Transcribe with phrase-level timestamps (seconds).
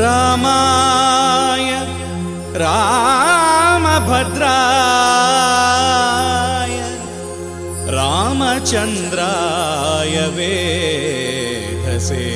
[0.00, 1.68] रामाय
[2.62, 3.14] रामभद्राय
[7.96, 12.28] रामचन्द्राय वेधसे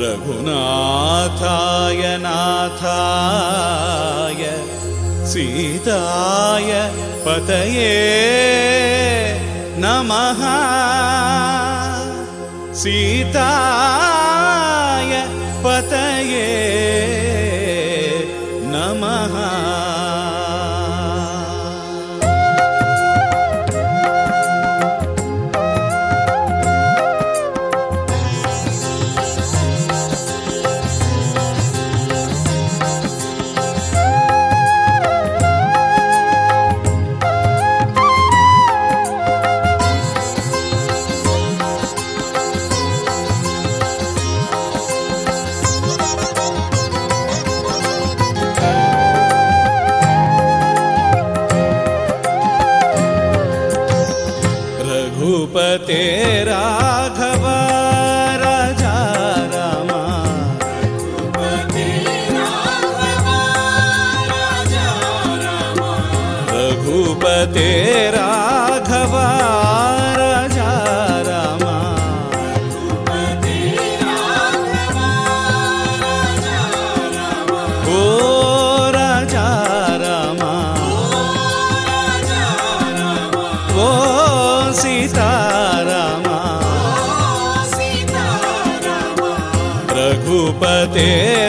[0.00, 2.82] रघुनाथाय नाथाय
[5.32, 6.70] सीताय
[7.26, 7.94] पतये
[9.84, 10.40] नमः।
[12.82, 14.25] सीताय
[15.66, 16.46] பதையே
[54.96, 56.02] रघुपते
[56.44, 57.44] राघव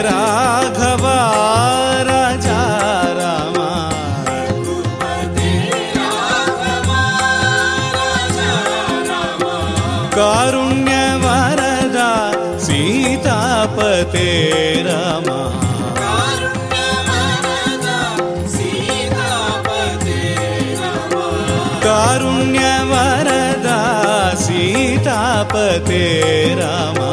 [0.06, 1.04] राघव
[2.10, 2.60] राजा
[3.18, 3.66] रामा
[10.80, 12.08] कारुण्यवरदा
[12.66, 14.26] सीतापते
[14.88, 15.38] रामा
[22.48, 23.78] कारुण्यवरदा
[24.44, 26.02] सीतापते
[26.60, 27.07] रामा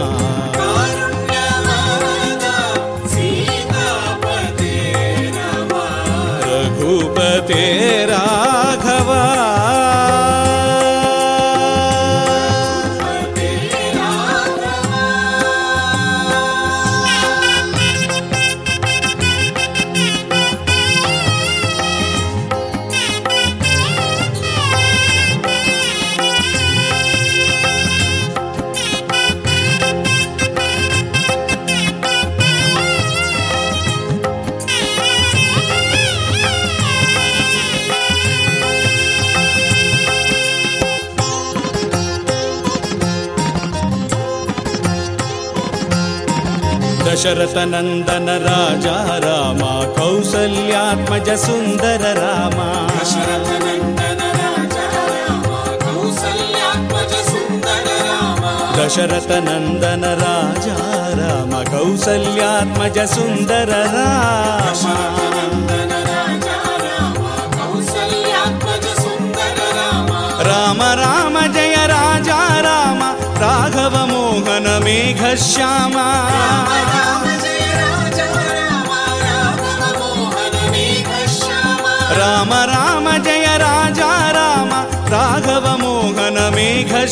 [47.25, 52.67] दशरथनन्दन राजा रामा। कौसल्यात्मज सुन्दर रामा।
[58.77, 60.77] दशरथनन्दन राजा
[61.19, 64.95] राम कौसल्यात्मज सुन्दर रामा।
[70.47, 71.64] राम राम जय
[74.85, 76.07] मेघ श्यामा
[82.17, 84.69] राम राम जय राजा राम।
[85.13, 87.05] राघव मोहन मेघ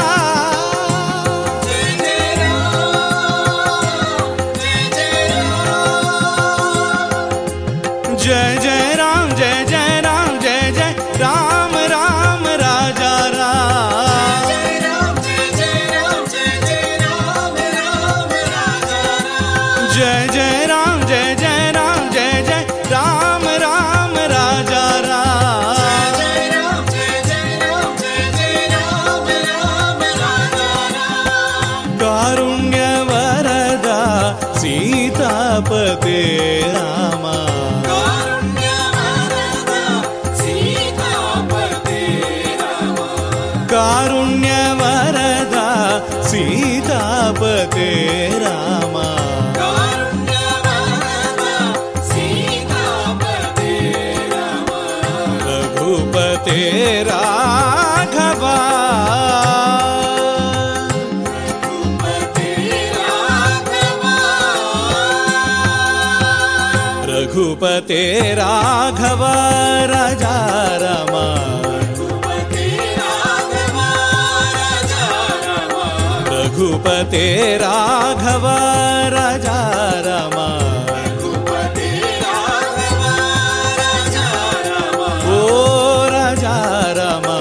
[8.24, 14.52] जय जय राम जय जय राम जय जय राम राम राजा राम
[19.96, 21.53] जय जय राम जय जय राम
[44.72, 45.68] वरदा
[46.24, 47.90] सीतापते
[48.38, 49.10] रामा।
[55.48, 58.58] रघुपते राघवा।
[67.08, 68.02] रघुपते
[68.36, 69.24] राघव
[69.92, 70.36] राजा
[70.82, 71.63] रमा।
[76.86, 78.46] रघुपते राघव
[79.14, 79.60] राजा
[80.06, 80.48] रमा।
[85.34, 85.40] ओ
[86.10, 86.58] राजा
[86.98, 87.38] रमा।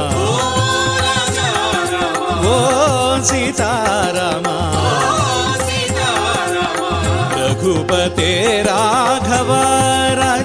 [2.46, 4.58] ओ सीतारमा।
[7.36, 9.52] रघुपते राघव
[10.20, 10.41] राजा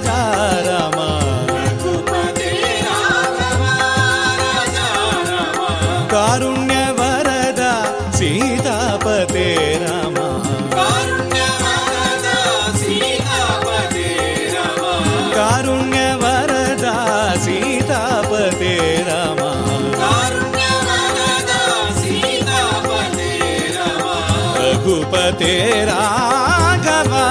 [25.88, 27.26] ராகவா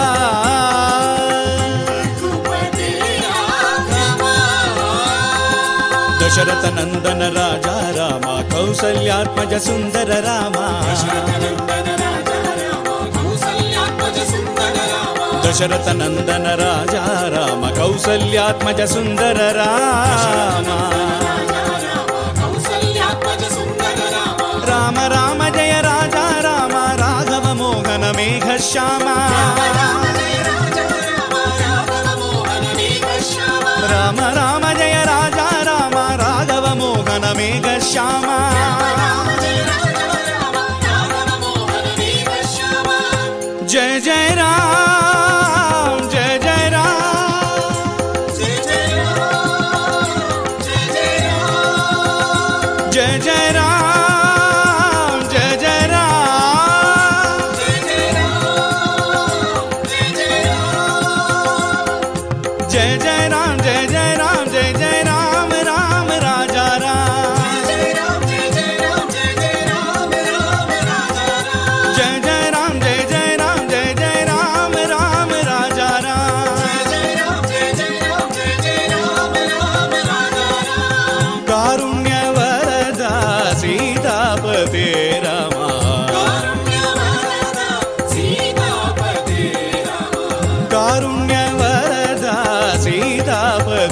[6.22, 10.56] దశరథ నందన రాజా రామ కౌసల్యాత్మజ సుందర రామ
[15.44, 17.04] దశరథ నందన రాజా
[17.36, 20.70] రామ కౌసల్యాత్మజ సుందర రామ
[24.70, 25.42] రామ రామ
[28.28, 29.08] ಮೇಘ ಶ್ಯಾಮ
[33.92, 38.28] ರಾಮ ರಾಮ ಜಯ ರಾಜ ರಾಮ ರಾಘವ ಮೋಹನ ಮೇಘ ಶ್ಯಾಮ
[43.68, 44.28] ಜಯ ಜಯ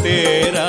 [0.04, 0.65] तेरा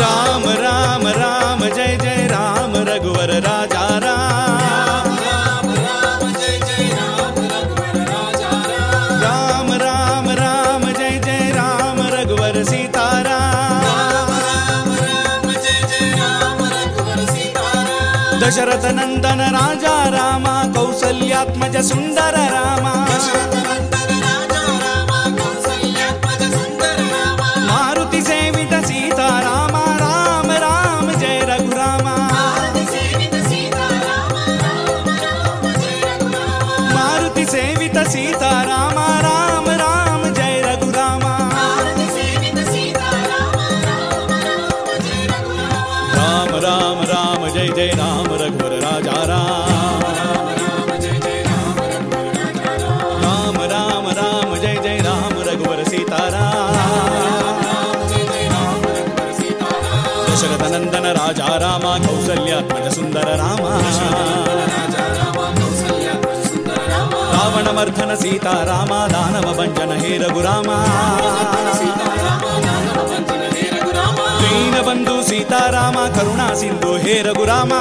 [0.00, 3.86] राम राम राम जय जय राम रघुवर राजा
[9.24, 13.86] राम राम राम जय जय राम रघुवर सीताराम
[18.42, 22.94] दशरथ नंदन राजा रामा कौसल्यात्मज सुंदर रामा
[63.28, 63.64] సుందర రామ
[67.34, 70.70] రావణమర్ధన సీతారామ దానవ భంజన హే రఘురామ.
[74.42, 77.72] దీనబంధు సీతారామ కరుణా సింధు హే రఘురామ.